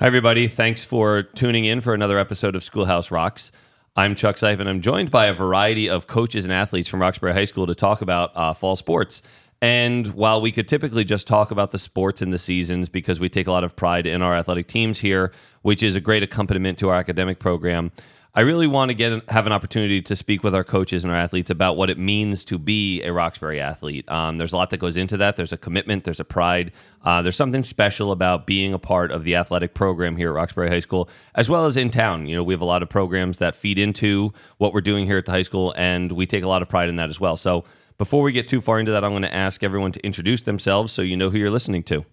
[0.00, 0.46] Hi, everybody.
[0.46, 3.50] Thanks for tuning in for another episode of Schoolhouse Rocks.
[3.96, 7.32] I'm Chuck Seipp, and I'm joined by a variety of coaches and athletes from Roxbury
[7.32, 9.22] High School to talk about uh, fall sports.
[9.60, 13.28] And while we could typically just talk about the sports and the seasons because we
[13.28, 15.32] take a lot of pride in our athletic teams here,
[15.62, 17.90] which is a great accompaniment to our academic program,
[18.38, 21.18] I really want to get have an opportunity to speak with our coaches and our
[21.18, 24.08] athletes about what it means to be a Roxbury athlete.
[24.08, 25.34] Um, there's a lot that goes into that.
[25.34, 26.04] There's a commitment.
[26.04, 26.70] There's a pride.
[27.02, 30.68] Uh, there's something special about being a part of the athletic program here at Roxbury
[30.68, 32.28] High School, as well as in town.
[32.28, 35.18] You know, we have a lot of programs that feed into what we're doing here
[35.18, 37.36] at the high school, and we take a lot of pride in that as well.
[37.36, 37.64] So.
[37.96, 40.92] Before we get too far into that, I'm going to ask everyone to introduce themselves
[40.92, 42.04] so you know who you're listening to.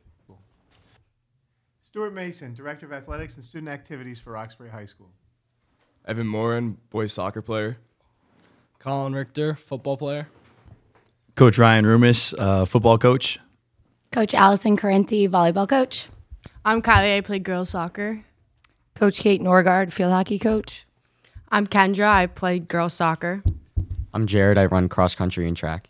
[1.84, 5.12] Stuart Mason, Director of Athletics and Student Activities for Roxbury High School.
[6.08, 7.78] Evan Morin, boys soccer player.
[8.80, 10.28] Colin Richter, football player.
[11.36, 13.40] Coach Ryan Rumis, uh, football coach.
[14.12, 16.08] Coach Allison Carenti, volleyball coach.
[16.64, 17.18] I'm Kylie.
[17.18, 18.24] I play girls soccer.
[18.94, 20.86] Coach Kate Norgard, field hockey coach.
[21.52, 22.08] I'm Kendra.
[22.08, 23.42] I play girls soccer.
[24.14, 24.58] I'm Jared.
[24.58, 25.90] I run cross country and track.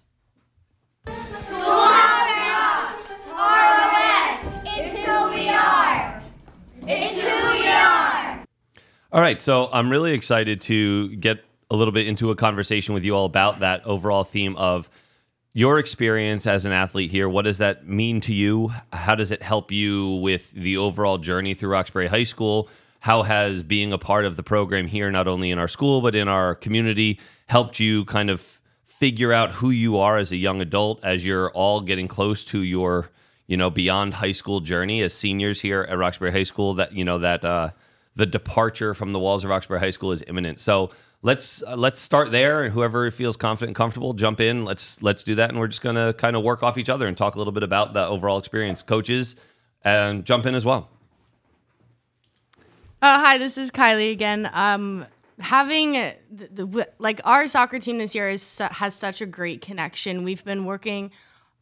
[9.15, 13.05] All right, so I'm really excited to get a little bit into a conversation with
[13.05, 14.89] you all about that overall theme of
[15.53, 17.29] your experience as an athlete here.
[17.29, 18.73] What does that mean to you?
[18.91, 22.67] How does it help you with the overall journey through Roxbury High School?
[22.99, 26.13] How has being a part of the program here, not only in our school, but
[26.13, 30.59] in our community, helped you kind of figure out who you are as a young
[30.59, 33.09] adult as you're all getting close to your,
[33.47, 36.73] you know, beyond high school journey as seniors here at Roxbury High School?
[36.73, 37.69] That, you know, that, uh,
[38.15, 40.59] the departure from the walls of Roxbury High School is imminent.
[40.59, 44.65] So let's uh, let's start there, and whoever feels confident and comfortable, jump in.
[44.65, 47.17] Let's let's do that, and we're just gonna kind of work off each other and
[47.17, 48.81] talk a little bit about the overall experience.
[48.81, 49.35] Coaches,
[49.83, 50.89] and jump in as well.
[53.01, 54.49] Uh, hi, this is Kylie again.
[54.53, 55.05] Um,
[55.39, 55.93] having
[56.31, 60.23] the, the like our soccer team this year is has such a great connection.
[60.23, 61.11] We've been working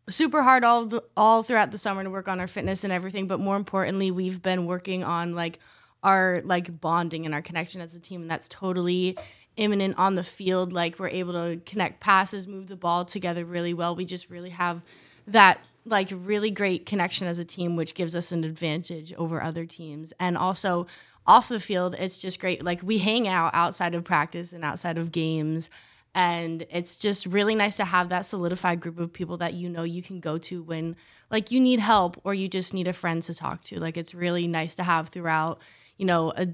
[0.10, 3.40] super hard all all throughout the summer to work on our fitness and everything, but
[3.40, 5.60] more importantly, we've been working on like
[6.04, 9.18] our like bonding and our connection as a team and that's totally
[9.56, 10.74] imminent on the field.
[10.74, 13.96] Like we're able to connect passes move the ball together really well.
[13.96, 14.82] We just really have
[15.28, 19.66] that like really great connection as a team which gives us an advantage over other
[19.66, 20.14] teams.
[20.20, 20.88] And also
[21.26, 22.64] off the field it's just great.
[22.64, 25.70] Like we hang out outside of practice and outside of games
[26.16, 29.84] and it's just really nice to have that solidified group of people that you know
[29.84, 30.96] you can go to when
[31.32, 33.80] like you need help or you just need a friend to talk to.
[33.80, 35.60] Like it's really nice to have throughout
[36.04, 36.50] you know, a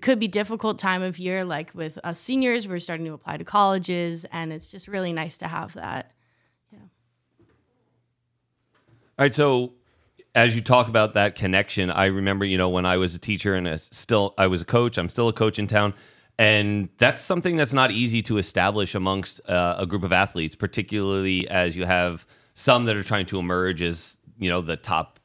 [0.00, 3.42] could be difficult time of year like with us seniors we're starting to apply to
[3.42, 6.12] colleges and it's just really nice to have that.
[6.72, 6.78] Yeah.
[6.78, 6.86] All
[9.18, 9.72] right so
[10.32, 13.56] as you talk about that connection i remember you know when i was a teacher
[13.56, 15.92] and a still i was a coach i'm still a coach in town
[16.38, 21.48] and that's something that's not easy to establish amongst uh, a group of athletes particularly
[21.48, 25.18] as you have some that are trying to emerge as you know the top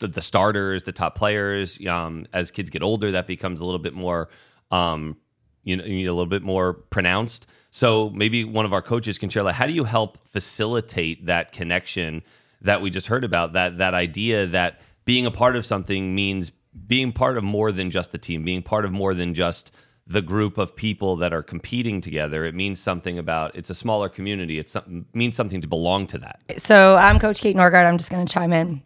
[0.00, 1.84] the starters, the top players.
[1.86, 4.28] Um, as kids get older, that becomes a little bit more,
[4.70, 5.16] um,
[5.64, 7.46] you know, a little bit more pronounced.
[7.70, 11.52] So maybe one of our coaches can share like, how do you help facilitate that
[11.52, 12.22] connection
[12.60, 13.54] that we just heard about?
[13.54, 16.52] That that idea that being a part of something means
[16.86, 19.74] being part of more than just the team, being part of more than just
[20.06, 22.44] the group of people that are competing together.
[22.44, 24.58] It means something about it's a smaller community.
[24.58, 24.74] It
[25.14, 26.40] means something to belong to that.
[26.58, 27.86] So I'm Coach Kate Norgard.
[27.86, 28.82] I'm just going to chime in.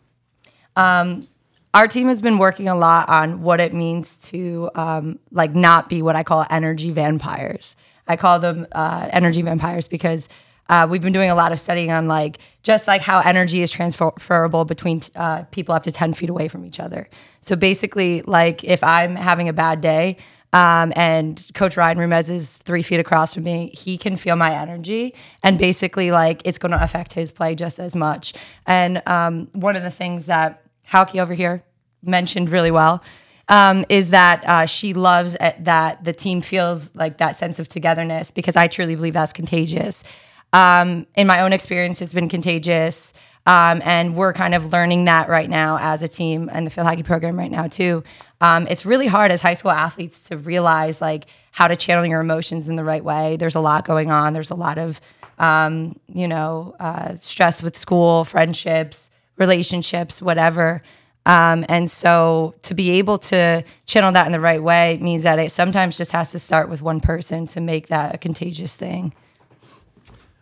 [0.76, 1.26] Um,
[1.75, 5.88] our team has been working a lot on what it means to um, like not
[5.88, 7.76] be what I call energy vampires.
[8.09, 10.28] I call them uh, energy vampires because
[10.69, 13.70] uh, we've been doing a lot of studying on like just like how energy is
[13.70, 17.08] transferable between uh, people up to 10 feet away from each other.
[17.41, 20.16] So basically, like if I'm having a bad day,
[20.53, 23.70] um, and Coach Ryan Rumez is three feet across from me.
[23.75, 25.12] He can feel my energy,
[25.43, 28.32] and basically, like it's going to affect his play just as much.
[28.64, 31.63] And um, one of the things that Hauke over here
[32.03, 33.03] mentioned really well,
[33.49, 38.31] um, is that uh, she loves that the team feels like that sense of togetherness
[38.31, 40.05] because I truly believe that's contagious.
[40.53, 43.12] Um, in my own experience, it's been contagious.
[43.47, 46.87] Um, and we're kind of learning that right now as a team and the field
[46.89, 48.03] hockey program right now too.
[48.41, 52.21] Um, it's really hard as high school athletes to realize like how to channel your
[52.21, 53.37] emotions in the right way.
[53.37, 54.32] There's a lot going on.
[54.32, 55.00] There's a lot of
[55.39, 60.83] um, you know uh, stress with school, friendships, relationships, whatever.
[61.27, 65.38] Um, and so to be able to channel that in the right way means that
[65.38, 69.12] it sometimes just has to start with one person to make that a contagious thing.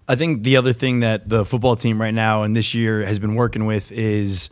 [0.06, 3.18] I think the other thing that the football team right now and this year has
[3.18, 4.50] been working with is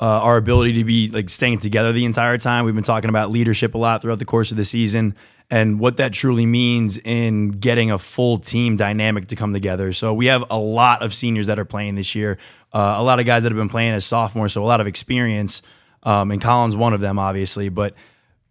[0.00, 2.64] uh, our ability to be like staying together the entire time.
[2.64, 5.14] We've been talking about leadership a lot throughout the course of the season
[5.50, 9.92] and what that truly means in getting a full team dynamic to come together.
[9.92, 12.38] So we have a lot of seniors that are playing this year,
[12.72, 14.86] uh, a lot of guys that have been playing as sophomores, so a lot of
[14.86, 15.62] experience.
[16.02, 17.94] Um, and Colin's one of them, obviously, but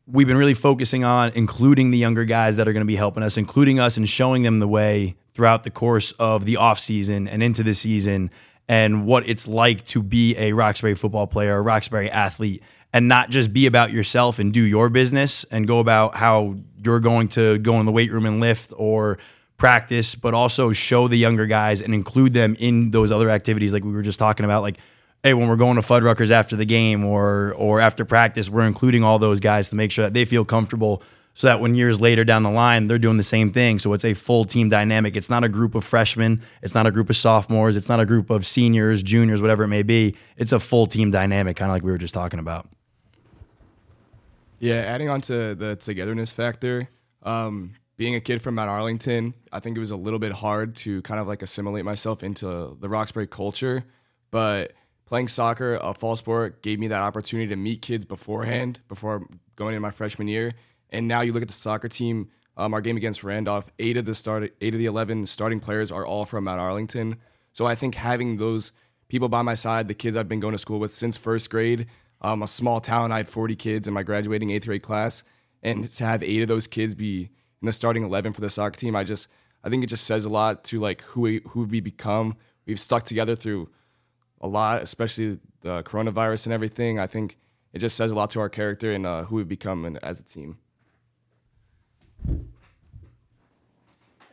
[0.07, 3.23] we've been really focusing on including the younger guys that are going to be helping
[3.23, 7.41] us, including us and showing them the way throughout the course of the offseason and
[7.41, 8.29] into the season
[8.67, 12.63] and what it's like to be a Roxbury football player, a Roxbury athlete,
[12.93, 16.55] and not just be about yourself and do your business and go about how
[16.85, 19.17] you're going to go in the weight room and lift or
[19.57, 23.83] practice, but also show the younger guys and include them in those other activities like
[23.83, 24.77] we were just talking about, like
[25.23, 29.03] hey, when we're going to Fuddruckers after the game or or after practice, we're including
[29.03, 31.01] all those guys to make sure that they feel comfortable
[31.33, 33.79] so that when years later down the line, they're doing the same thing.
[33.79, 35.15] So it's a full team dynamic.
[35.15, 38.05] It's not a group of freshmen, it's not a group of sophomores, it's not a
[38.05, 40.15] group of seniors, juniors, whatever it may be.
[40.37, 42.67] It's a full team dynamic, kind of like we were just talking about.
[44.63, 46.87] Yeah, adding on to the togetherness factor,
[47.21, 50.77] um, being a kid from Mount Arlington, I think it was a little bit hard
[50.77, 53.83] to kind of like assimilate myself into the Roxbury culture.
[54.31, 54.71] But
[55.03, 59.27] playing soccer, a fall sport, gave me that opportunity to meet kids beforehand, before
[59.57, 60.53] going into my freshman year.
[60.89, 64.05] And now you look at the soccer team, um, our game against Randolph, eight of
[64.05, 67.17] the start, eight of the eleven starting players are all from Mount Arlington.
[67.51, 68.71] So I think having those
[69.09, 71.85] people by my side, the kids I've been going to school with since first grade,
[72.23, 75.23] um, a small town, I had 40 kids in my graduating eighth grade class,
[75.61, 77.29] and to have eight of those kids be
[77.61, 79.27] in the starting 11 for the soccer team, I just
[79.63, 82.35] I think it just says a lot to like who we, who we become.
[82.65, 83.69] We've stuck together through
[84.41, 86.99] a lot, especially the coronavirus and everything.
[86.99, 87.37] I think
[87.71, 90.23] it just says a lot to our character and uh, who we've become as a
[90.23, 90.57] team.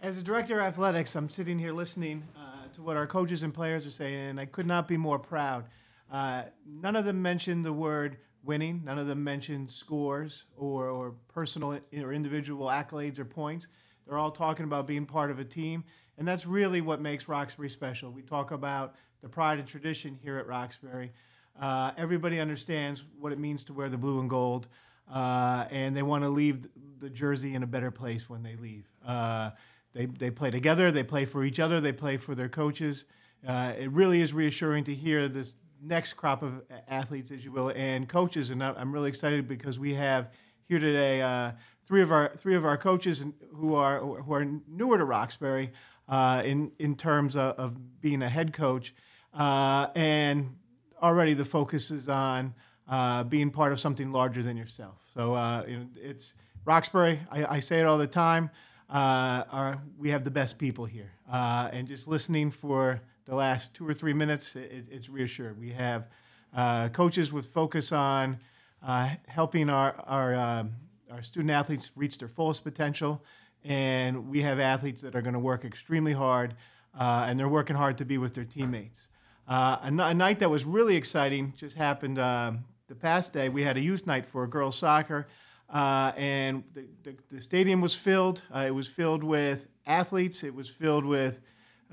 [0.02, 3.52] As a director of athletics, I'm sitting here listening uh, to what our coaches and
[3.52, 5.64] players are saying, and I could not be more proud.
[6.10, 8.82] Uh, none of them mentioned the word winning.
[8.84, 13.68] None of them mentioned scores or, or personal or individual accolades or points.
[14.06, 15.84] They're all talking about being part of a team,
[16.18, 18.10] and that's really what makes Roxbury special.
[18.10, 21.12] We talk about the pride and tradition here at Roxbury.
[21.60, 24.66] Uh, everybody understands what it means to wear the blue and gold,
[25.12, 26.66] uh, and they want to leave
[26.98, 28.90] the jersey in a better place when they leave.
[29.06, 29.50] Uh,
[29.92, 33.04] they, they play together, they play for each other, they play for their coaches.
[33.46, 37.72] Uh, it really is reassuring to hear this next crop of athletes, as you will,
[37.74, 38.50] and coaches.
[38.50, 40.30] And I'm really excited because we have
[40.68, 41.52] here today uh,
[41.84, 43.24] three of our three of our coaches
[43.54, 45.72] who are who are newer to Roxbury
[46.08, 48.94] uh, in in terms of, of, being a head coach,
[49.34, 50.56] uh, and
[51.02, 52.54] already the focus is on
[52.88, 55.02] uh, being part of something larger than yourself.
[55.12, 56.34] So uh, you know, it's
[56.64, 57.20] Roxbury.
[57.30, 58.50] I, I, say it all the time.
[58.88, 63.00] Uh, we have the best people here, and just listening for
[63.30, 65.56] the last two or three minutes, it, it's reassured.
[65.60, 66.08] We have
[66.52, 68.38] uh, coaches with focus on
[68.84, 70.72] uh, helping our our, um,
[71.12, 73.22] our student athletes reach their fullest potential,
[73.64, 76.56] and we have athletes that are going to work extremely hard,
[76.98, 79.08] uh, and they're working hard to be with their teammates.
[79.46, 83.48] Uh, a, a, night that was really exciting just happened um, the past day.
[83.48, 85.28] We had a youth night for girls soccer.
[85.68, 88.42] Uh, and the, the, the, stadium was filled.
[88.52, 90.42] Uh, it was filled with athletes.
[90.42, 91.40] It was filled with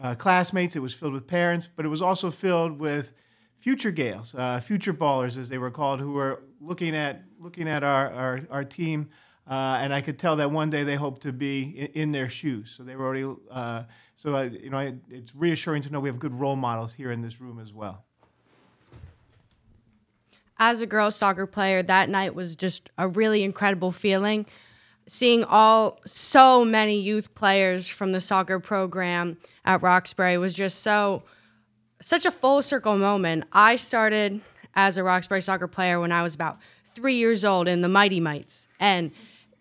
[0.02, 3.14] uh, classmates, it was filled with parents, but it was also filled with
[3.56, 7.84] future Gaels, uh, future ballers, as they were called, who were looking at looking at
[7.84, 9.10] our our, our team,
[9.50, 12.30] uh, and I could tell that one day they hoped to be in, in their
[12.30, 12.74] shoes.
[12.76, 13.40] So they were already.
[13.50, 13.84] Uh,
[14.16, 17.40] so you know, it's reassuring to know we have good role models here in this
[17.40, 18.04] room as well.
[20.60, 24.48] As a girls soccer player, that night was just a really incredible feeling.
[25.08, 31.24] Seeing all so many youth players from the soccer program at Roxbury was just so
[32.02, 33.46] such a full circle moment.
[33.52, 34.42] I started
[34.76, 36.60] as a Roxbury soccer player when I was about
[36.94, 38.68] three years old in the Mighty Mites.
[38.80, 39.12] And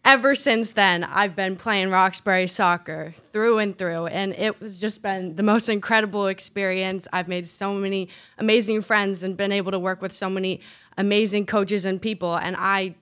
[0.04, 4.06] ever since then, I've been playing Roxbury soccer through and through.
[4.06, 7.08] And it was just been the most incredible experience.
[7.12, 10.60] I've made so many amazing friends and been able to work with so many
[10.98, 12.36] amazing coaches and people.
[12.36, 12.94] And I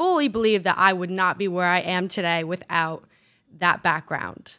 [0.00, 3.04] fully believe that I would not be where I am today without
[3.58, 4.54] that background.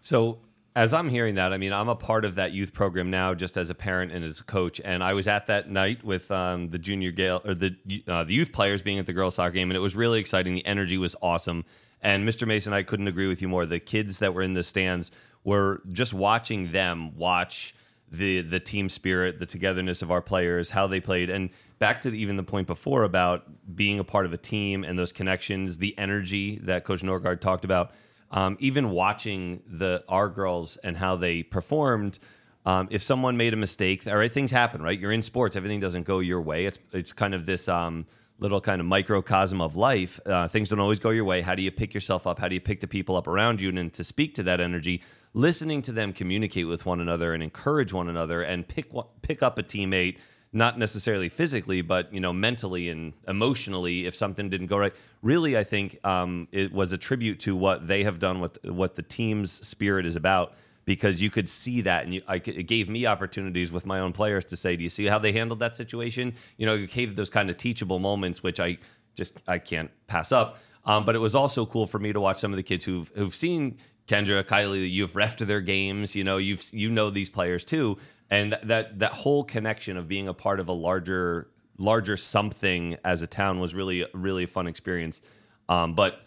[0.00, 0.40] So
[0.74, 3.56] as I'm hearing that, I mean, I'm a part of that youth program now, just
[3.56, 4.80] as a parent and as a coach.
[4.84, 7.76] And I was at that night with um, the junior Gael or the
[8.08, 10.54] uh, the youth players being at the girls' soccer game, and it was really exciting.
[10.54, 11.64] The energy was awesome.
[12.00, 12.44] And Mr.
[12.44, 13.66] Mason, I couldn't agree with you more.
[13.66, 15.12] The kids that were in the stands
[15.44, 17.76] were just watching them watch
[18.10, 22.10] the the team spirit, the togetherness of our players, how they played, and back to
[22.10, 25.78] the, even the point before about being a part of a team and those connections,
[25.78, 27.92] the energy that Coach Norgard talked about
[28.34, 32.18] um, even watching the our girls and how they performed,
[32.66, 34.98] um, if someone made a mistake, all right, things happen, right?
[34.98, 36.66] You're in sports, everything doesn't go your way.
[36.66, 38.06] It's it's kind of this um,
[38.38, 40.18] little kind of microcosm of life.
[40.26, 41.42] Uh, things don't always go your way.
[41.42, 42.40] How do you pick yourself up?
[42.40, 43.68] How do you pick the people up around you?
[43.68, 45.02] And, and to speak to that energy,
[45.32, 48.90] listening to them communicate with one another and encourage one another, and pick
[49.22, 50.18] pick up a teammate
[50.54, 54.94] not necessarily physically, but you know, mentally and emotionally, if something didn't go right.
[55.20, 58.94] Really, I think um, it was a tribute to what they have done, what what
[58.94, 62.88] the team's spirit is about, because you could see that, and you, I, it gave
[62.88, 65.74] me opportunities with my own players to say, "Do you see how they handled that
[65.74, 68.78] situation?" You know, it gave those kind of teachable moments, which I
[69.16, 70.58] just I can't pass up.
[70.86, 73.10] Um, but it was also cool for me to watch some of the kids who've
[73.16, 76.14] who've seen Kendra, Kylie, you've refed their games.
[76.14, 77.98] You know, you've you know these players too,
[78.34, 83.22] and that, that whole connection of being a part of a larger larger something as
[83.22, 85.22] a town was really really a fun experience.
[85.68, 86.20] Um, but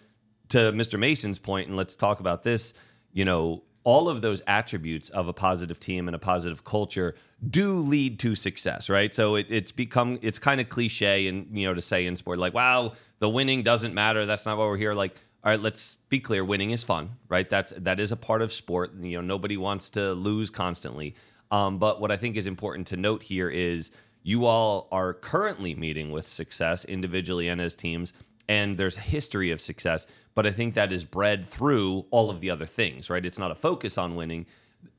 [0.50, 0.98] to Mr.
[0.98, 2.74] Mason's point, and let's talk about this.
[3.12, 7.16] You know, all of those attributes of a positive team and a positive culture
[7.50, 9.14] do lead to success, right?
[9.14, 12.40] So it, it's become it's kind of cliche and you know to say in sport
[12.40, 14.26] like, wow, the winning doesn't matter.
[14.26, 14.94] That's not why we're here.
[14.94, 16.44] Like, all right, let's be clear.
[16.44, 17.50] Winning is fun, right?
[17.50, 18.94] That's that is a part of sport.
[19.00, 21.16] You know, nobody wants to lose constantly.
[21.52, 23.92] Um, but what I think is important to note here is
[24.24, 28.14] you all are currently meeting with success individually and as teams,
[28.50, 30.06] and there's a history of success.
[30.36, 33.26] But I think that is bred through all of the other things, right?
[33.26, 34.46] It's not a focus on winning.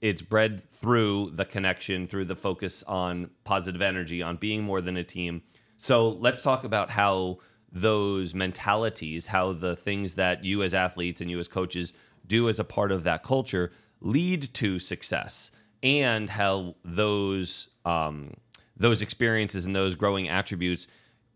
[0.00, 4.97] It's bred through the connection, through the focus on positive energy, on being more than
[4.97, 5.43] a team.
[5.76, 7.38] So let's talk about how
[7.71, 11.93] those mentalities, how the things that you as athletes and you as coaches
[12.26, 15.50] do as a part of that culture lead to success
[15.83, 18.33] and how those um,
[18.77, 20.87] those experiences and those growing attributes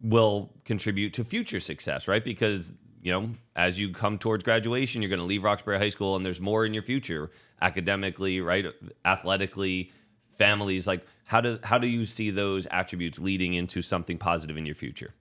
[0.01, 2.25] will contribute to future success, right?
[2.25, 2.73] Because
[3.03, 6.25] you know, as you come towards graduation, you're going to leave Roxbury High School, and
[6.25, 7.31] there's more in your future,
[7.61, 8.67] academically, right,
[9.05, 9.91] athletically,
[10.31, 10.87] families.
[10.87, 14.77] Like, how do how do you see those attributes leading into something positive in your
[14.77, 15.15] future?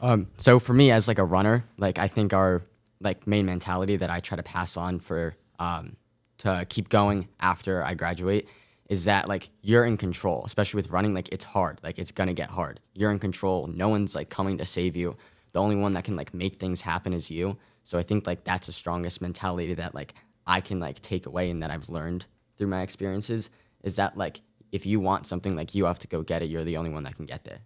[0.00, 2.62] Um, so for me, as like a runner, like I think our
[3.00, 5.96] like main mentality that I try to pass on for um,
[6.38, 8.48] to keep going after I graduate
[8.88, 11.14] is that like you're in control, especially with running.
[11.14, 12.80] Like it's hard, like it's gonna get hard.
[12.92, 13.66] You're in control.
[13.66, 15.16] No one's like coming to save you.
[15.52, 17.56] The only one that can like make things happen is you.
[17.84, 20.14] So I think like that's the strongest mentality that like
[20.46, 23.50] I can like take away and that I've learned through my experiences
[23.82, 24.40] is that like
[24.72, 26.46] if you want something, like you have to go get it.
[26.46, 27.60] You're the only one that can get there.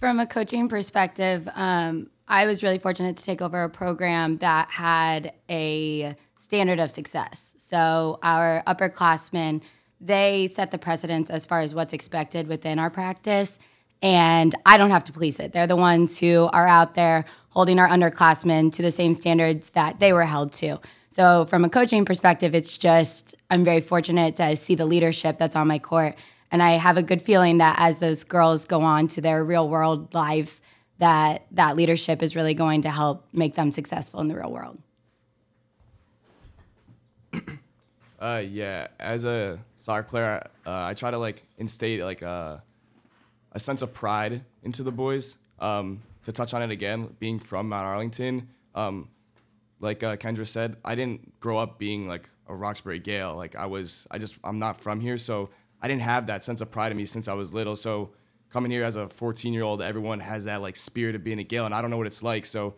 [0.00, 4.70] From a coaching perspective, um, I was really fortunate to take over a program that
[4.70, 7.54] had a standard of success.
[7.58, 9.62] So our upperclassmen,
[10.00, 13.58] they set the precedence as far as what's expected within our practice.
[14.02, 15.52] And I don't have to police it.
[15.52, 20.00] They're the ones who are out there holding our underclassmen to the same standards that
[20.00, 20.78] they were held to.
[21.08, 25.56] So, from a coaching perspective, it's just I'm very fortunate to see the leadership that's
[25.56, 26.14] on my court.
[26.50, 29.66] And I have a good feeling that as those girls go on to their real
[29.66, 30.60] world lives,
[30.98, 34.78] that that leadership is really going to help make them successful in the real world.
[38.18, 42.60] Uh, yeah, as a soccer player, uh, I try to like instate like a, uh,
[43.52, 45.36] a sense of pride into the boys.
[45.58, 49.08] Um, to touch on it again, being from Mount Arlington, um,
[49.80, 53.36] like uh, Kendra said, I didn't grow up being like a Roxbury Gael.
[53.36, 55.50] Like I was, I just I'm not from here, so
[55.80, 57.76] I didn't have that sense of pride in me since I was little.
[57.76, 58.10] So
[58.56, 61.44] coming here as a 14 year old, everyone has that like spirit of being a
[61.44, 62.46] Gael, and I don't know what it's like.
[62.46, 62.74] So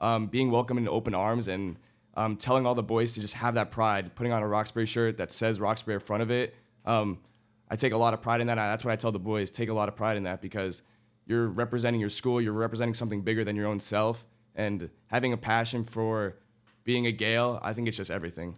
[0.00, 1.76] um, being welcomed in open arms and
[2.16, 5.18] um, telling all the boys to just have that pride, putting on a Roxbury shirt
[5.18, 6.56] that says Roxbury in front of it.
[6.84, 7.20] Um,
[7.68, 8.56] I take a lot of pride in that.
[8.56, 10.82] That's what I tell the boys: take a lot of pride in that because
[11.26, 15.36] you're representing your school, you're representing something bigger than your own self, and having a
[15.36, 16.38] passion for
[16.82, 17.60] being a Gael.
[17.62, 18.56] I think it's just everything.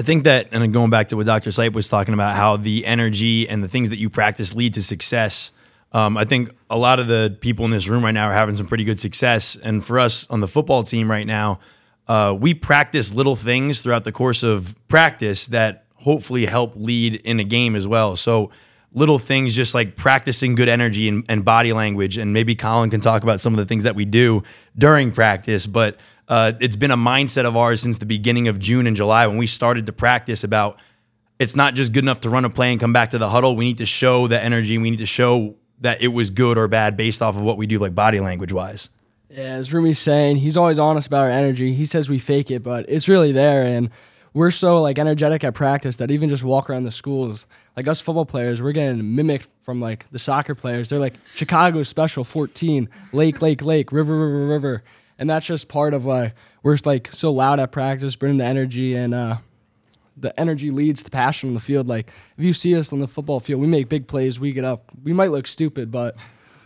[0.00, 1.50] I think that, and going back to what Dr.
[1.50, 4.82] Seipp was talking about, how the energy and the things that you practice lead to
[4.82, 5.52] success.
[5.92, 8.56] Um, I think a lot of the people in this room right now are having
[8.56, 9.56] some pretty good success.
[9.62, 11.60] And for us on the football team right now,
[12.08, 17.38] uh, we practice little things throughout the course of practice that hopefully help lead in
[17.38, 18.16] a game as well.
[18.16, 18.50] So,
[18.94, 22.16] little things just like practicing good energy and, and body language.
[22.16, 24.44] And maybe Colin can talk about some of the things that we do
[24.78, 25.66] during practice.
[25.66, 25.98] But
[26.30, 29.36] uh, it's been a mindset of ours since the beginning of June and July when
[29.36, 30.78] we started to practice about
[31.40, 33.56] it's not just good enough to run a play and come back to the huddle.
[33.56, 34.78] We need to show the energy.
[34.78, 37.66] We need to show that it was good or bad based off of what we
[37.66, 38.90] do, like body language wise.
[39.28, 41.72] Yeah, as Rumi's saying, he's always honest about our energy.
[41.72, 43.64] He says we fake it, but it's really there.
[43.64, 43.90] And
[44.32, 47.46] we're so like energetic at practice that even just walk around the schools,
[47.76, 50.90] like us football players, we're getting mimicked from like the soccer players.
[50.90, 54.84] They're like Chicago special 14, Lake, Lake, Lake, River, River, River
[55.20, 56.32] and that's just part of why
[56.64, 59.36] we're like so loud at practice, bringing the energy and uh,
[60.16, 61.86] the energy leads to passion on the field.
[61.86, 64.40] Like if you see us on the football field, we make big plays.
[64.40, 64.90] We get up.
[65.04, 66.16] We might look stupid, but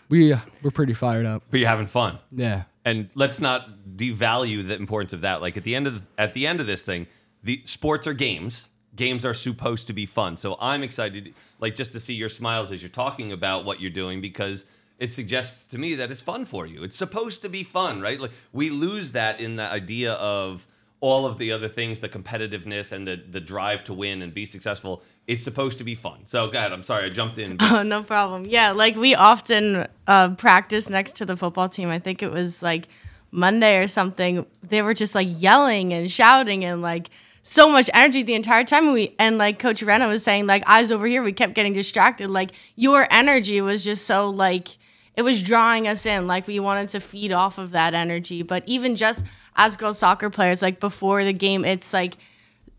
[0.08, 1.42] we uh, we're pretty fired up.
[1.50, 2.18] But you're having fun.
[2.32, 2.62] Yeah.
[2.84, 5.40] and let's not devalue the importance of that.
[5.42, 7.06] Like at the end of at the end of this thing,
[7.42, 8.68] the sports are games.
[8.96, 10.36] Games are supposed to be fun.
[10.36, 13.90] So I'm excited, like just to see your smiles as you're talking about what you're
[13.90, 14.66] doing because
[15.04, 16.78] it suggests to me that it's fun for you.
[16.86, 18.18] It's supposed to be fun, right?
[18.24, 20.66] Like we lose that in the idea of
[21.00, 24.46] all of the other things, the competitiveness and the the drive to win and be
[24.46, 25.02] successful.
[25.26, 26.18] It's supposed to be fun.
[26.26, 26.72] So, go ahead.
[26.72, 27.56] I'm sorry I jumped in.
[27.56, 28.44] but- Oh, no problem.
[28.46, 31.88] Yeah, like we often uh, practice next to the football team.
[31.88, 32.88] I think it was like
[33.30, 34.44] Monday or something.
[34.62, 37.08] They were just like yelling and shouting and like
[37.42, 38.92] so much energy the entire time.
[38.92, 42.28] We and like Coach Rena was saying, like eyes over here, we kept getting distracted.
[42.30, 44.68] Like your energy was just so like
[45.16, 46.26] it was drawing us in.
[46.26, 48.42] Like we wanted to feed off of that energy.
[48.42, 49.24] But even just
[49.56, 52.16] as girls soccer players, like before the game, it's like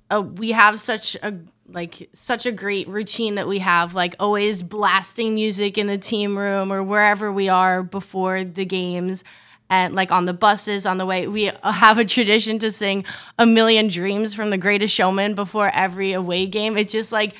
[0.09, 1.33] uh, we have such a
[1.67, 6.37] like such a great routine that we have like always blasting music in the team
[6.37, 9.23] room or wherever we are before the games
[9.69, 13.03] and like on the buses on the way we have a tradition to sing
[13.39, 17.33] a million dreams from the greatest showman before every away game it's just like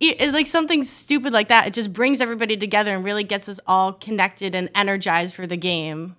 [0.00, 3.48] it- it's like something stupid like that it just brings everybody together and really gets
[3.48, 6.16] us all connected and energized for the game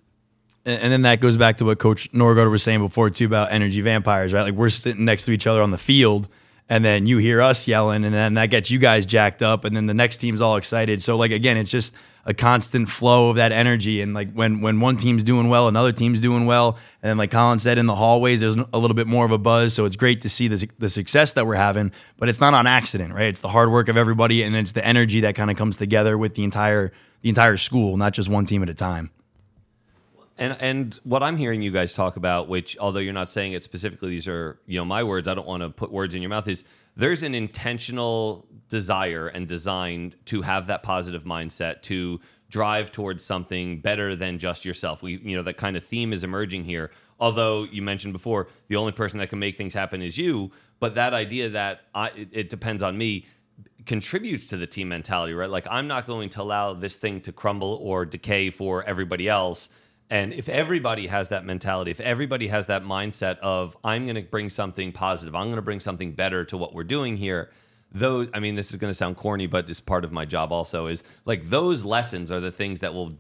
[0.66, 3.52] And and then that goes back to what Coach Norgard was saying before too about
[3.52, 4.44] energy vampires, right?
[4.44, 6.30] Like we're sitting next to each other on the field,
[6.70, 9.76] and then you hear us yelling, and then that gets you guys jacked up, and
[9.76, 11.02] then the next team's all excited.
[11.02, 14.80] So like again, it's just a constant flow of that energy, and like when when
[14.80, 18.42] one team's doing well, another team's doing well, and like Colin said in the hallways,
[18.42, 19.74] there's a little bit more of a buzz.
[19.74, 22.68] So it's great to see the the success that we're having, but it's not on
[22.68, 23.28] accident, right?
[23.28, 26.18] It's the hard work of everybody, and it's the energy that kind of comes together
[26.18, 29.12] with the entire the entire school, not just one team at a time.
[30.38, 33.64] And and what I'm hearing you guys talk about, which although you're not saying it
[33.64, 35.28] specifically, these are you know my words.
[35.28, 36.48] I don't want to put words in your mouth.
[36.48, 36.64] Is
[36.96, 43.82] there's an intentional desire and design to have that positive mindset to drive towards something
[43.82, 45.04] better than just yourself.
[45.04, 46.90] We you know that kind of theme is emerging here.
[47.20, 50.52] Although you mentioned before, the only person that can make things happen is you.
[50.80, 53.26] But that idea that I, it, it depends on me
[53.86, 55.50] contributes to the team mentality, right?
[55.50, 59.70] Like I'm not going to allow this thing to crumble or decay for everybody else.
[60.10, 64.24] And if everybody has that mentality, if everybody has that mindset of I'm going to
[64.24, 67.50] bring something positive, I'm going to bring something better to what we're doing here,
[67.92, 70.52] those I mean this is going to sound corny, but it's part of my job
[70.52, 73.18] also is like those lessons are the things that will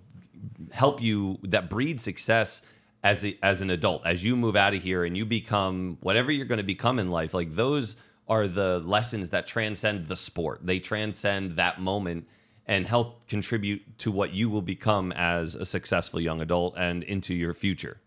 [0.71, 2.61] help you that breed success
[3.03, 4.05] as a, as an adult.
[4.05, 7.09] As you move out of here and you become whatever you're going to become in
[7.09, 7.95] life like those
[8.27, 10.61] are the lessons that transcend the sport.
[10.63, 12.27] They transcend that moment
[12.65, 17.33] and help contribute to what you will become as a successful young adult and into
[17.33, 17.97] your future.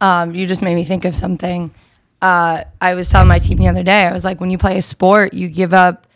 [0.00, 1.72] Um, you just made me think of something.
[2.20, 4.06] Uh, I was telling my team the other day.
[4.06, 6.06] I was like, when you play a sport, you give up.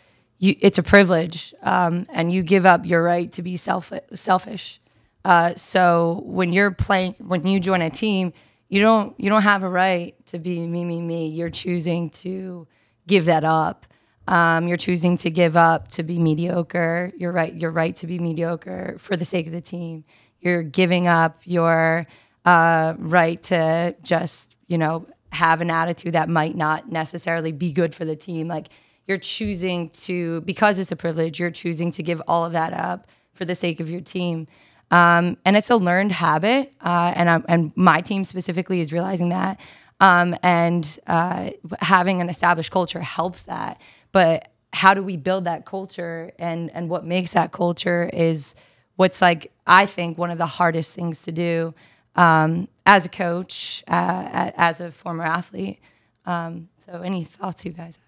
[0.41, 4.79] You, it's a privilege, um, and you give up your right to be self selfish.
[5.25, 8.31] Uh, so when you're playing, when you join a team,
[8.69, 11.27] you don't you don't have a right to be me me me.
[11.27, 12.67] You're choosing to
[13.07, 13.85] give that up.
[14.27, 17.11] Um, you're choosing to give up to be mediocre.
[17.17, 17.53] You're right.
[17.53, 20.05] You're right to be mediocre for the sake of the team.
[20.39, 22.05] You're giving up your
[22.45, 27.93] uh, right to just you know have an attitude that might not necessarily be good
[27.93, 28.47] for the team.
[28.47, 28.69] Like
[29.07, 31.39] you're choosing to because it's a privilege.
[31.39, 34.47] You're choosing to give all of that up for the sake of your team.
[34.91, 39.29] Um, and it's a learned habit, uh, and I'm, and my team specifically is realizing
[39.29, 39.59] that.
[39.99, 43.79] Um, and uh, having an established culture helps that.
[44.11, 46.31] But how do we build that culture?
[46.39, 48.55] And and what makes that culture is
[48.95, 51.73] what's like I think one of the hardest things to do
[52.15, 55.79] um, as a coach, uh, as a former athlete.
[56.25, 58.05] Um, so, any thoughts you guys have?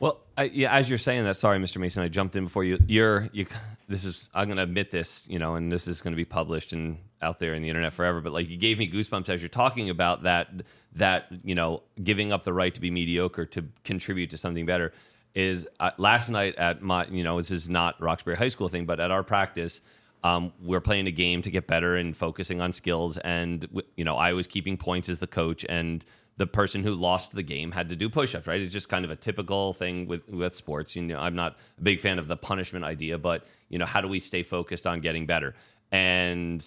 [0.00, 1.80] Well, I, yeah, as you're saying that, sorry, Mr.
[1.80, 2.78] Mason, I jumped in before you.
[2.86, 3.46] You're you.
[3.88, 6.24] This is I'm going to admit this, you know, and this is going to be
[6.24, 8.22] published and out there in the internet forever.
[8.22, 10.48] But like, you gave me goosebumps as you're talking about that.
[10.94, 14.92] That you know, giving up the right to be mediocre to contribute to something better
[15.34, 18.86] is uh, last night at my, you know, this is not Roxbury High School thing,
[18.86, 19.80] but at our practice.
[20.24, 23.18] Um, we're playing a game to get better and focusing on skills.
[23.18, 26.04] And you know, I was keeping points as the coach, and
[26.36, 28.46] the person who lost the game had to do push-ups.
[28.46, 28.60] Right?
[28.60, 30.96] It's just kind of a typical thing with with sports.
[30.96, 34.00] You know, I'm not a big fan of the punishment idea, but you know, how
[34.00, 35.54] do we stay focused on getting better?
[35.90, 36.64] And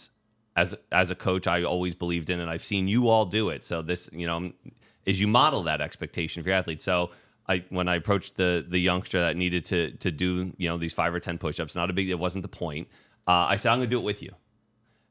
[0.56, 2.48] as as a coach, I always believed in, it.
[2.48, 3.63] I've seen you all do it.
[3.63, 4.52] So this, you know,
[5.06, 6.84] is you model that expectation for your athletes.
[6.84, 7.12] So
[7.48, 10.94] I when I approached the the youngster that needed to to do you know these
[10.94, 12.88] five or ten push-ups, not a big, it wasn't the point.
[13.27, 14.31] Uh, I said I'm going to do it with you,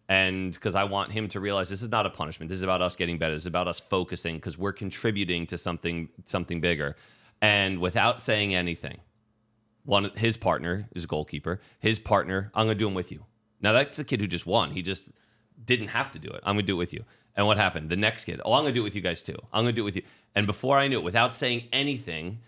[0.09, 2.49] and because I want him to realize this is not a punishment.
[2.49, 3.35] This is about us getting better.
[3.35, 6.97] This is about us focusing because we're contributing to something something bigger.
[7.41, 8.99] And without saying anything,
[9.85, 11.61] one his partner is a goalkeeper.
[11.81, 13.25] His partner, I'm gonna do him with you.
[13.61, 14.71] Now that's a kid who just won.
[14.73, 15.07] He just
[15.63, 16.41] didn't have to do it.
[16.45, 17.05] I'm gonna do it with you.
[17.37, 17.91] And what happened?
[17.91, 19.37] The next kid, oh, I'm gonna do it with you guys too.
[19.53, 20.03] I'm gonna do it with you.
[20.35, 22.39] And before I knew it, without saying anything,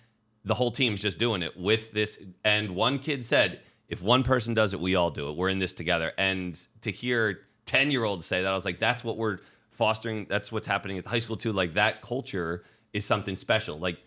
[0.44, 2.22] the whole team's just doing it with this.
[2.44, 5.37] And one kid said, if one person does it, we all do it.
[5.37, 6.12] We're in this together.
[6.18, 9.38] And to hear 10 year olds say that, I was like, that's what we're
[9.70, 10.27] fostering.
[10.29, 11.53] That's what's happening at the high school too.
[11.53, 13.79] Like that culture is something special.
[13.79, 13.99] Like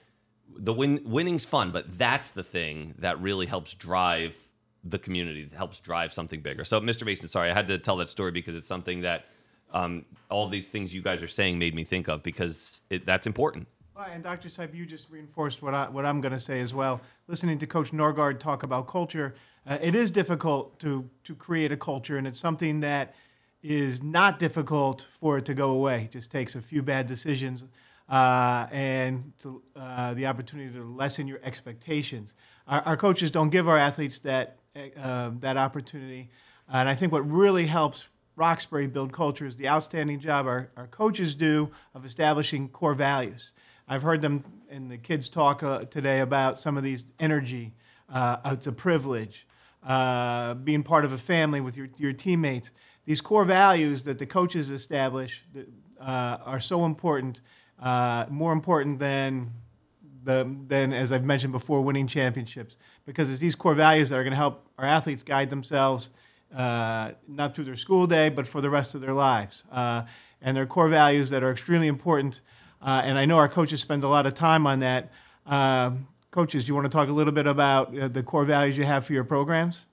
[0.56, 4.36] the win winning's fun, but that's the thing that really helps drive
[4.84, 6.64] the community, that helps drive something bigger.
[6.66, 7.06] So, Mr.
[7.06, 9.26] Mason, sorry, I had to tell that story because it's something that
[9.72, 13.28] um, all these things you guys are saying made me think of because it, that's
[13.28, 13.68] important.
[14.00, 14.48] Well, and Dr.
[14.48, 17.02] Seipp, you just reinforced what, I, what I'm going to say as well.
[17.28, 19.36] Listening to Coach Norgard talk about culture,
[19.68, 23.14] uh, it is difficult to, to create a culture, and it's something that
[23.62, 26.04] is not difficult for it to go away.
[26.06, 27.66] It just takes a few bad decisions
[28.08, 32.36] uh, and to, uh, the opportunity to lessen your expectations.
[32.70, 34.60] Our, our coaches don't give our athletes that,
[34.98, 36.30] uh, that opportunity.
[36.72, 38.08] And I think what really helps
[38.38, 43.52] Roxbury build culture is the outstanding job our, our coaches do of establishing core values.
[43.92, 47.74] I've heard them and the kids talk uh, today about some of these energy.
[48.08, 49.48] Uh, it's a privilege.
[49.84, 52.70] Uh, being part of a family with your, your teammates.
[53.06, 55.44] These core values that the coaches establish
[56.00, 57.42] uh, are so important,
[57.82, 59.54] uh, more important than,
[60.24, 62.78] the, than, as I've mentioned before, winning championships.
[63.08, 66.12] Because it's these core values that are going to help our athletes guide themselves,
[66.56, 69.64] uh, not through their school day, but for the rest of their lives.
[70.42, 72.42] And they're core values that are extremely important.
[72.82, 75.12] Uh, and I know our coaches spend a lot of time on that.
[76.32, 79.04] Coaches, you want to talk a little bit about uh, the core values you have
[79.04, 79.86] for your programs?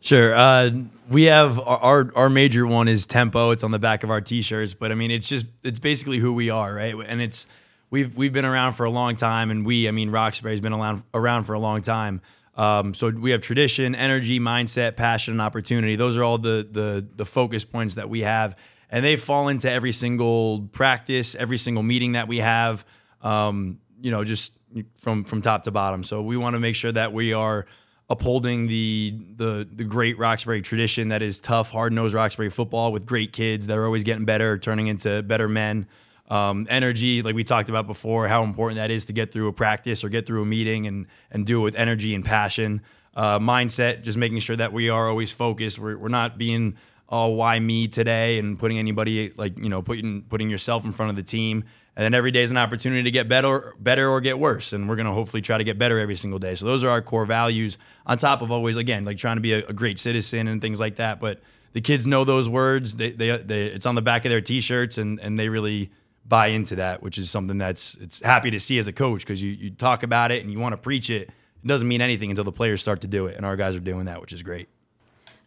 [0.00, 0.32] Sure.
[0.36, 0.70] Uh,
[1.10, 3.50] we have our, our major one is tempo.
[3.50, 6.32] It's on the back of our t-shirts, but I mean, it's just it's basically who
[6.32, 6.94] we are, right?
[6.94, 7.48] And it's
[7.90, 11.02] we've we've been around for a long time, and we, I mean, Roxbury's been around
[11.12, 12.20] around for a long time.
[12.54, 15.96] Um, so we have tradition, energy, mindset, passion, and opportunity.
[15.96, 18.56] Those are all the the the focus points that we have,
[18.90, 22.84] and they fall into every single practice, every single meeting that we have
[23.22, 24.58] um, you know, just
[24.98, 26.04] from from top to bottom.
[26.04, 27.66] So we want to make sure that we are
[28.08, 33.06] upholding the the the great Roxbury tradition that is tough, hard nosed Roxbury football with
[33.06, 35.86] great kids that are always getting better, turning into better men.
[36.28, 39.52] Um, energy, like we talked about before, how important that is to get through a
[39.52, 42.82] practice or get through a meeting and and do it with energy and passion.
[43.14, 45.78] Uh, mindset, just making sure that we are always focused.
[45.78, 46.76] We're, we're not being
[47.08, 51.10] oh why me today and putting anybody like you know putting putting yourself in front
[51.10, 51.64] of the team
[51.96, 54.74] and then every day is an opportunity to get better, better or get worse.
[54.74, 56.54] And we're going to hopefully try to get better every single day.
[56.54, 57.78] So those are our core values.
[58.04, 60.78] On top of always, again, like trying to be a, a great citizen and things
[60.78, 61.20] like that.
[61.20, 61.40] But
[61.72, 62.96] the kids know those words.
[62.96, 65.90] They, they, they, it's on the back of their t-shirts, and and they really
[66.26, 69.42] buy into that, which is something that's it's happy to see as a coach because
[69.42, 71.30] you you talk about it and you want to preach it.
[71.64, 73.80] It doesn't mean anything until the players start to do it, and our guys are
[73.80, 74.68] doing that, which is great.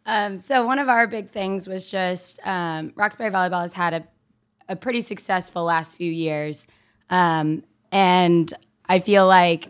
[0.10, 4.04] Um, so one of our big things was just um, Roxbury Volleyball has had a
[4.70, 6.68] a pretty successful last few years.
[7.10, 8.54] Um, and
[8.88, 9.70] I feel like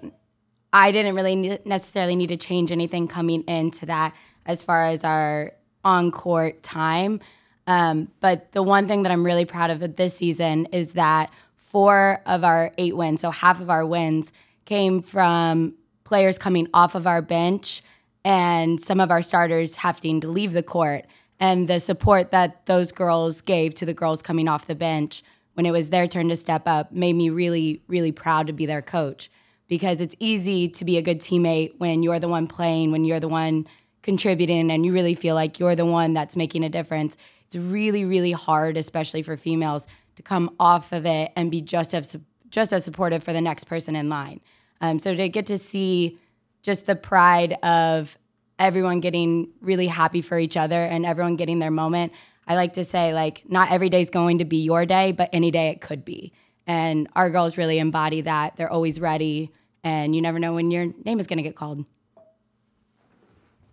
[0.72, 4.14] I didn't really necessarily need to change anything coming into that
[4.46, 7.22] as far as our on court time.
[7.66, 12.22] Um, but the one thing that I'm really proud of this season is that four
[12.26, 14.32] of our eight wins, so half of our wins,
[14.66, 17.82] came from players coming off of our bench
[18.30, 21.08] and some of our starters having to leave the court
[21.40, 25.24] and the support that those girls gave to the girls coming off the bench
[25.56, 28.68] when it was their turn to step up made me really, really proud to be
[28.68, 29.32] their coach
[29.68, 33.20] because it's easy to be a good teammate when you're the one playing, when you're
[33.20, 33.66] the one
[34.04, 37.18] contributing, and you really feel like you're the one that's making a difference.
[37.48, 39.88] It's really, really hard, especially for females,
[40.18, 42.16] to come off of it and be just as
[42.52, 44.40] just as supportive for the next person in line.
[44.82, 46.20] Um, so to get to see
[46.62, 48.18] just the pride of
[48.58, 52.12] everyone getting really happy for each other and everyone getting their moment.
[52.48, 55.30] I like to say, like, not every day is going to be your day, but
[55.32, 56.34] any day it could be.
[56.68, 58.56] And our girls really embody that.
[58.56, 59.52] They're always ready,
[59.84, 61.86] and you never know when your name is going to get called.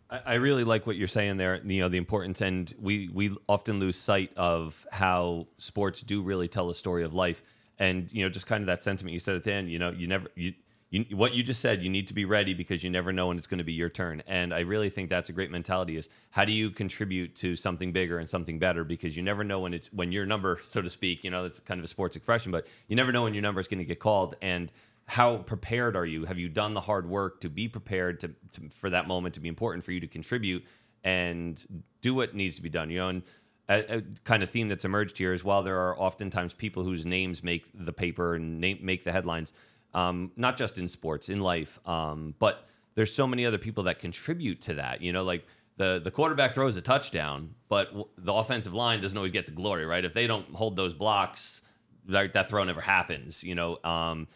[0.09, 1.61] I really like what you're saying there.
[1.65, 6.47] You know the importance, and we we often lose sight of how sports do really
[6.47, 7.43] tell a story of life.
[7.79, 9.69] And you know, just kind of that sentiment you said at the end.
[9.71, 10.55] You know, you never you
[10.91, 13.39] you, what you just said, you need to be ready because you never know when
[13.39, 14.23] it's going to be your turn.
[14.27, 17.93] And I really think that's a great mentality is how do you contribute to something
[17.93, 20.91] bigger and something better because you never know when it's when your number, so to
[20.91, 23.43] speak, you know, that's kind of a sports expression, but you never know when your
[23.43, 24.35] number is going to get called.
[24.41, 24.71] And
[25.07, 26.25] how prepared are you?
[26.25, 29.41] Have you done the hard work to be prepared to, to for that moment to
[29.41, 30.65] be important for you to contribute?
[31.07, 32.91] and do what needs to be done.
[32.91, 33.23] You know, and
[33.69, 37.07] a, a kind of theme that's emerged here is while there are oftentimes people whose
[37.07, 39.53] names make the paper and name, make the headlines,
[39.97, 43.99] um, not just in sports, in life, um, but there's so many other people that
[43.99, 45.01] contribute to that.
[45.01, 45.47] You know, like
[45.79, 49.53] the the quarterback throws a touchdown, but w- the offensive line doesn't always get the
[49.53, 50.05] glory, right?
[50.05, 51.63] If they don't hold those blocks,
[52.09, 53.43] that, that throw never happens.
[53.43, 54.29] You know, um,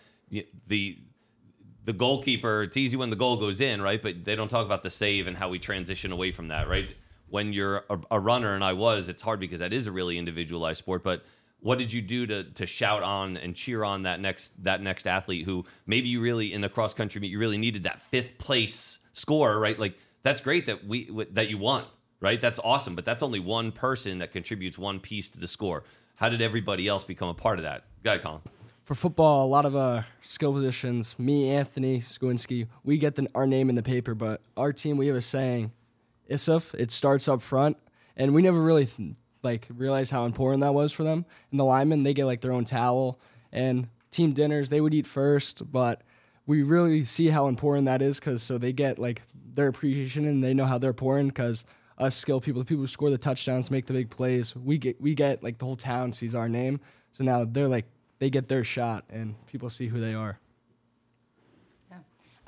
[0.67, 0.99] the
[1.85, 4.03] the goalkeeper, it's easy when the goal goes in, right?
[4.03, 6.89] But they don't talk about the save and how we transition away from that, right?
[7.29, 10.17] When you're a, a runner, and I was, it's hard because that is a really
[10.19, 11.03] individualized sport.
[11.03, 11.25] But
[11.61, 15.07] what did you do to to shout on and cheer on that next that next
[15.07, 18.39] athlete who maybe you really in the cross country meet you really needed that fifth
[18.39, 19.79] place score, right?
[19.79, 21.85] Like that's great that we that you won,
[22.21, 22.41] right?
[22.41, 25.85] That's awesome, but that's only one person that contributes one piece to the score.
[26.17, 27.85] How did everybody else become a part of that?
[28.03, 28.41] guy Colin.
[28.85, 33.47] For football, a lot of uh, skill positions, me, Anthony, Skwinski, we get the, our
[33.47, 35.71] name in the paper, but our team, we have a saying,
[36.29, 37.77] ISIF, it starts up front,
[38.17, 41.25] and we never really th- like realize how important that was for them.
[41.51, 43.19] And the linemen, they get like their own towel,
[43.53, 46.03] and team dinners, they would eat first, but
[46.47, 49.23] we really see how important that is because so they get like
[49.55, 51.65] their appreciation and they know how they're important because
[51.99, 55.01] us skill people, the people who score the touchdowns, make the big plays, we get
[55.01, 56.81] we get like the whole town sees our name.
[57.13, 57.85] So now they're like
[58.19, 60.39] they get their shot and people see who they are.
[61.91, 61.99] Yeah.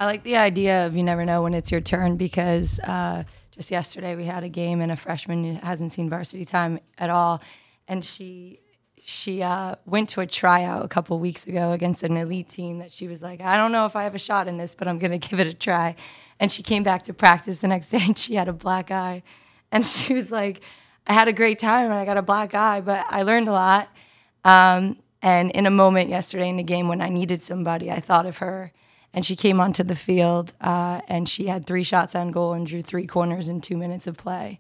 [0.00, 3.71] I like the idea of you never know when it's your turn because uh, just
[3.71, 7.41] yesterday we had a game and a freshman hasn't seen varsity time at all,
[7.87, 8.59] and she
[9.05, 12.93] she uh, went to a tryout a couple weeks ago against an elite team that
[12.93, 14.99] she was like, I don't know if I have a shot in this, but I'm
[14.99, 15.95] gonna give it a try.
[16.41, 19.23] And she came back to practice the next day and she had a black eye,
[19.71, 20.62] and she was like,
[21.07, 23.53] I had a great time and I got a black eye, but I learned a
[23.53, 23.88] lot.
[24.45, 28.27] Um, and in a moment yesterday in the game when I needed somebody, I thought
[28.27, 28.73] of her.
[29.14, 32.66] And she came onto the field uh, and she had three shots on goal and
[32.66, 34.59] drew three corners in two minutes of play.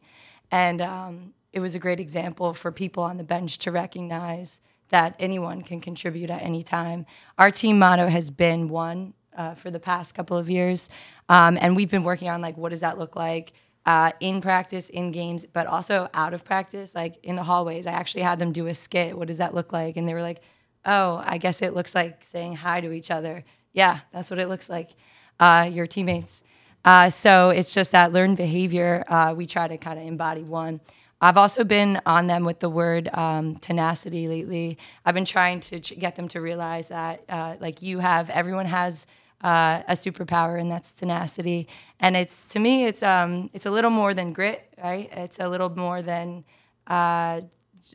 [0.50, 4.60] And um, it was a great example for people on the bench to recognize
[4.90, 7.06] that anyone can contribute at any time.
[7.38, 10.90] Our team motto has been one uh, for the past couple of years.
[11.30, 13.54] Um, and we've been working on like, what does that look like?
[13.86, 17.86] Uh, in practice, in games, but also out of practice, like in the hallways.
[17.86, 19.16] I actually had them do a skit.
[19.16, 19.96] What does that look like?
[19.96, 20.42] And they were like,
[20.84, 23.44] oh, I guess it looks like saying hi to each other.
[23.72, 24.90] Yeah, that's what it looks like.
[25.40, 26.42] Uh, your teammates.
[26.84, 29.04] Uh, so it's just that learned behavior.
[29.08, 30.80] Uh, we try to kind of embody one.
[31.20, 34.76] I've also been on them with the word um, tenacity lately.
[35.04, 38.66] I've been trying to ch- get them to realize that, uh, like you have, everyone
[38.66, 39.06] has
[39.42, 41.68] uh, a superpower, and that's tenacity.
[42.00, 45.08] And it's to me, it's um, it's a little more than grit, right?
[45.12, 46.44] It's a little more than
[46.88, 47.42] uh,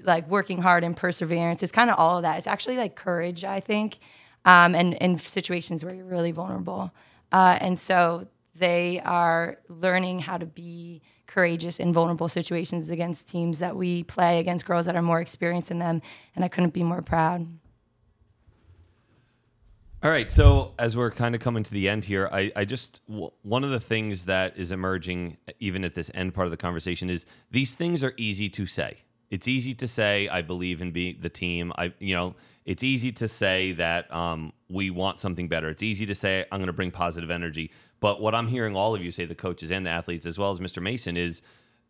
[0.04, 1.64] like working hard and perseverance.
[1.64, 2.38] It's kind of all of that.
[2.38, 4.00] It's actually like courage, I think,
[4.48, 6.92] um, and in situations where you're really vulnerable.
[7.34, 13.60] Uh, and so they are learning how to be courageous in vulnerable situations against teams
[13.60, 16.02] that we play against girls that are more experienced than them.
[16.34, 17.46] And I couldn't be more proud.
[20.02, 20.32] All right.
[20.32, 23.66] So as we're kind of coming to the end here, I, I just w- one
[23.66, 27.26] of the things that is emerging even at this end part of the conversation is
[27.52, 29.00] these things are easy to say.
[29.30, 31.74] It's easy to say I believe in being the team.
[31.78, 32.36] I you know
[32.66, 35.70] it's easy to say that um, we want something better.
[35.70, 37.72] It's easy to say I'm going to bring positive energy.
[38.02, 40.52] But what I'm hearing all of you say, the coaches and the athletes, as well
[40.52, 40.84] as Mr.
[40.84, 41.42] Mason, is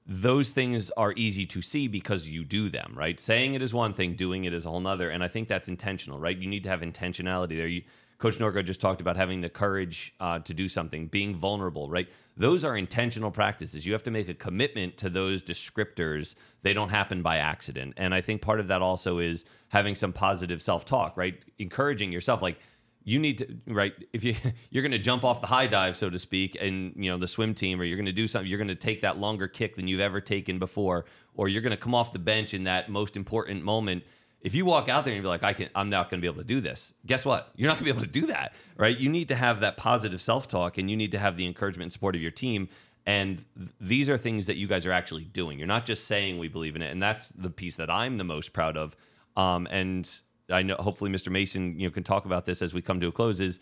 [0.06, 3.20] those things are easy to see because you do them, right?
[3.20, 5.10] Saying it is one thing, doing it is a whole nother.
[5.10, 6.38] And I think that's intentional, right?
[6.38, 7.68] You need to have intentionality there.
[7.68, 7.82] You,
[8.18, 12.10] Coach Norgard just talked about having the courage uh, to do something, being vulnerable, right?
[12.36, 13.86] Those are intentional practices.
[13.86, 16.34] You have to make a commitment to those descriptors.
[16.64, 17.94] They don't happen by accident.
[17.96, 21.44] And I think part of that also is having some positive self talk, right?
[21.60, 22.42] Encouraging yourself.
[22.42, 22.60] Like,
[23.04, 24.36] you need to right if you
[24.70, 27.28] you're going to jump off the high dive so to speak and you know the
[27.28, 29.78] swim team or you're going to do something you're going to take that longer kick
[29.78, 32.90] than you've ever taken before or you're going to come off the bench in that
[32.90, 34.04] most important moment
[34.42, 36.22] if you walk out there and you be like i can i'm not going to
[36.22, 38.28] be able to do this guess what you're not going to be able to do
[38.28, 41.46] that right you need to have that positive self-talk and you need to have the
[41.46, 42.70] encouragement and support of your team
[43.06, 46.38] and th- these are things that you guys are actually doing you're not just saying
[46.38, 48.96] we believe in it and that's the piece that i'm the most proud of
[49.36, 51.30] um, and I know hopefully Mr.
[51.30, 53.60] Mason, you know, can talk about this as we come to a close is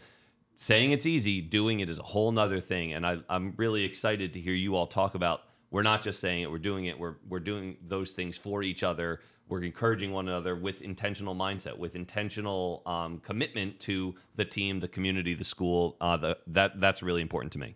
[0.57, 2.93] saying it's easy, doing it is a whole nother thing.
[2.93, 6.43] And I, I'm really excited to hear you all talk about we're not just saying
[6.43, 9.19] it, we're doing it, we're we're doing those things for each other.
[9.47, 14.87] We're encouraging one another with intentional mindset, with intentional um, commitment to the team, the
[14.87, 15.97] community, the school.
[16.01, 17.75] Uh, the, that that's really important to me.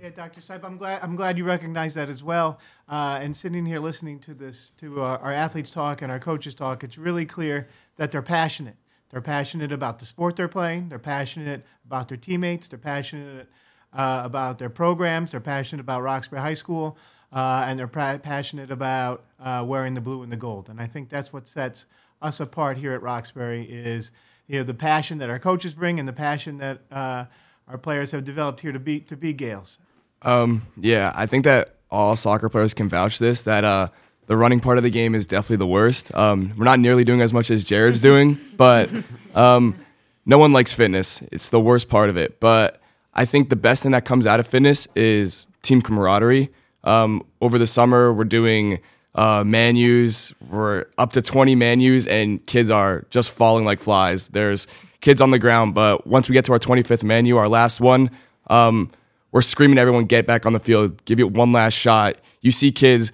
[0.00, 0.40] Yeah, Dr.
[0.40, 2.60] Seipp, I'm glad I'm glad you recognize that as well.
[2.88, 6.54] Uh, and sitting here listening to this, to our, our athletes talk and our coaches
[6.54, 8.76] talk, it's really clear that they're passionate.
[9.10, 10.90] They're passionate about the sport they're playing.
[10.90, 12.68] They're passionate about their teammates.
[12.68, 13.48] They're passionate
[13.92, 15.32] uh, about their programs.
[15.32, 16.96] They're passionate about Roxbury High School.
[17.32, 20.68] Uh, and they're pra- passionate about uh, wearing the blue and the gold.
[20.68, 21.86] And I think that's what sets
[22.22, 24.10] us apart here at Roxbury is
[24.46, 27.26] you know the passion that our coaches bring and the passion that uh,
[27.68, 29.78] our players have developed here to be to be Gaels.
[30.22, 33.88] Um, yeah, I think that all soccer players can vouch this that uh,
[34.26, 36.14] the running part of the game is definitely the worst.
[36.14, 38.90] Um, we're not nearly doing as much as Jared's doing, but
[39.34, 39.78] um,
[40.26, 41.22] no one likes fitness.
[41.30, 42.40] It's the worst part of it.
[42.40, 42.80] But
[43.14, 46.50] I think the best thing that comes out of fitness is team camaraderie.
[46.88, 48.80] Um, over the summer, we're doing
[49.14, 50.32] uh, manus.
[50.48, 54.28] We're up to 20 manus, and kids are just falling like flies.
[54.28, 54.66] There's
[55.00, 58.10] kids on the ground, but once we get to our 25th manu, our last one,
[58.48, 58.90] um,
[59.32, 62.16] we're screaming everyone get back on the field, give it one last shot.
[62.40, 63.12] You see kids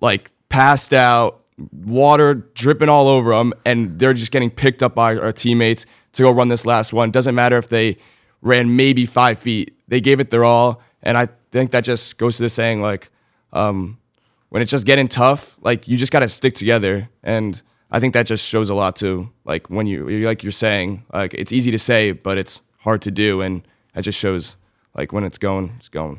[0.00, 1.40] like passed out,
[1.72, 6.22] water dripping all over them, and they're just getting picked up by our teammates to
[6.22, 7.10] go run this last one.
[7.10, 7.96] Doesn't matter if they
[8.42, 10.82] ran maybe five feet, they gave it their all.
[11.06, 13.10] And I think that just goes to the saying like,
[13.52, 13.98] um,
[14.48, 17.08] when it's just getting tough, like you just got to stick together.
[17.22, 19.30] And I think that just shows a lot too.
[19.44, 23.12] Like when you, like you're saying, like it's easy to say, but it's hard to
[23.12, 23.40] do.
[23.40, 24.56] And that just shows
[24.96, 26.18] like when it's going, it's going.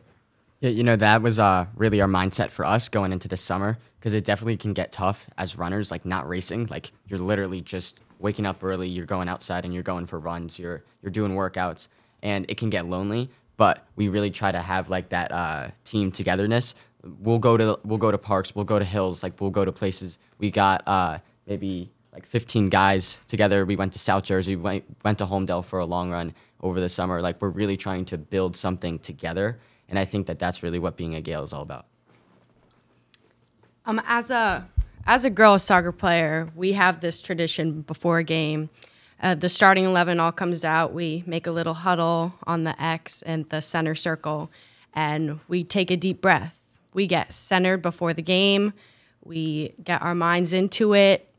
[0.61, 3.77] Yeah, you know, that was uh, really our mindset for us going into the summer
[3.99, 6.67] because it definitely can get tough as runners, like not racing.
[6.67, 10.57] Like you're literally just waking up early, you're going outside and you're going for runs,
[10.57, 11.89] you're, you're doing workouts,
[12.23, 13.29] and it can get lonely.
[13.57, 16.75] But we really try to have like that uh, team togetherness.
[17.19, 19.71] We'll go to we'll go to parks, we'll go to hills, like we'll go to
[19.71, 20.17] places.
[20.37, 23.65] We got uh, maybe like 15 guys together.
[23.65, 26.89] We went to South Jersey, went, went to Holmdel for a long run over the
[26.89, 27.21] summer.
[27.21, 30.97] Like we're really trying to build something together, and I think that that's really what
[30.97, 31.85] being a Gael is all about.
[33.85, 34.67] Um, as a
[35.05, 38.69] as a girls soccer player, we have this tradition before a game.
[39.19, 40.93] Uh, the starting eleven all comes out.
[40.93, 44.51] We make a little huddle on the X and the center circle,
[44.93, 46.59] and we take a deep breath.
[46.93, 48.73] We get centered before the game.
[49.23, 51.29] We get our minds into it.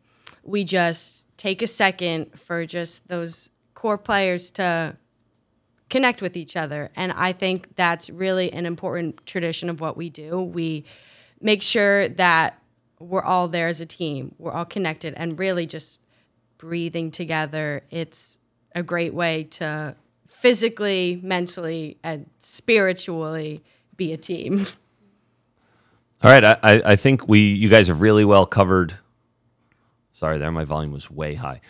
[0.43, 4.97] We just take a second for just those core players to
[5.89, 6.91] connect with each other.
[6.97, 10.41] And I think that's really an important tradition of what we do.
[10.41, 10.85] We
[11.41, 12.61] make sure that
[12.99, 16.01] we're all there as a team, we're all connected, and really just
[16.59, 17.83] breathing together.
[17.91, 18.39] It's
[18.75, 19.97] a great way to
[20.29, 23.63] physically, mentally, and spiritually
[23.97, 24.67] be a team.
[26.23, 28.95] All right, I, I think we you guys have really well covered.
[30.13, 31.61] Sorry, there my volume was way high.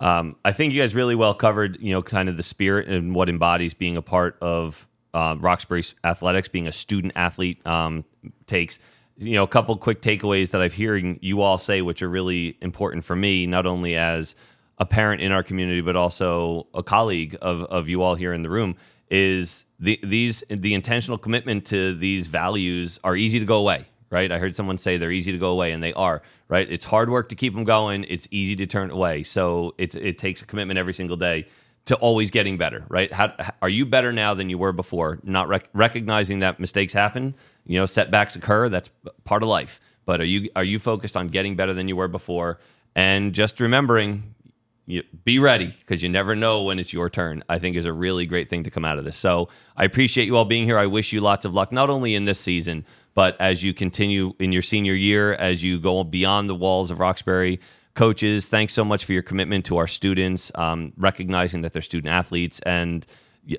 [0.00, 3.14] Um, I think you guys really well covered, you know, kind of the spirit and
[3.14, 8.04] what embodies being a part of uh, Roxbury athletics, being a student athlete um,
[8.46, 8.78] takes.
[9.18, 12.56] You know, a couple quick takeaways that I've hearing you all say, which are really
[12.60, 14.36] important for me, not only as
[14.78, 18.42] a parent in our community, but also a colleague of, of you all here in
[18.42, 18.76] the room,
[19.10, 24.32] is the, these the intentional commitment to these values are easy to go away right?
[24.32, 26.70] I heard someone say they're easy to go away, and they are, right?
[26.70, 28.04] It's hard work to keep them going.
[28.08, 29.22] It's easy to turn away.
[29.22, 31.46] So it's it takes a commitment every single day
[31.86, 33.10] to always getting better, right?
[33.12, 35.20] How are you better now than you were before?
[35.22, 37.34] Not rec- recognizing that mistakes happen,
[37.68, 38.68] you know, setbacks occur.
[38.68, 38.90] That's
[39.24, 39.80] part of life.
[40.04, 42.58] But are you are you focused on getting better than you were before?
[42.96, 44.34] And just remembering,
[44.86, 47.44] you, be ready because you never know when it's your turn.
[47.48, 49.18] I think is a really great thing to come out of this.
[49.18, 50.78] So I appreciate you all being here.
[50.78, 54.32] I wish you lots of luck, not only in this season, but as you continue
[54.40, 57.60] in your senior year, as you go beyond the walls of Roxbury,
[57.94, 62.12] coaches, thanks so much for your commitment to our students, um, recognizing that they're student
[62.12, 63.06] athletes and.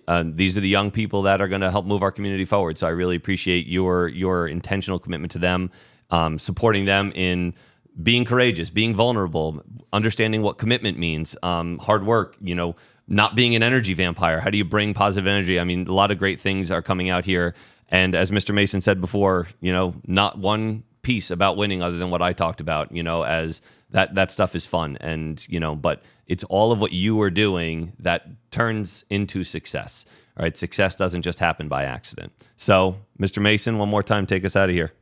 [0.07, 2.77] Uh, these are the young people that are going to help move our community forward.
[2.77, 5.71] So I really appreciate your your intentional commitment to them,
[6.11, 7.53] um, supporting them in
[8.01, 12.35] being courageous, being vulnerable, understanding what commitment means, um, hard work.
[12.41, 12.75] You know,
[13.07, 14.39] not being an energy vampire.
[14.39, 15.59] How do you bring positive energy?
[15.59, 17.55] I mean, a lot of great things are coming out here.
[17.89, 18.53] And as Mr.
[18.53, 22.61] Mason said before, you know, not one piece about winning other than what I talked
[22.61, 26.71] about, you know, as that that stuff is fun and, you know, but it's all
[26.71, 30.05] of what you are doing that turns into success.
[30.37, 32.31] All right, success doesn't just happen by accident.
[32.57, 33.41] So, Mr.
[33.41, 34.93] Mason, one more time take us out of here.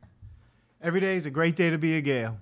[0.80, 2.38] Every day is a great day to be a Gael.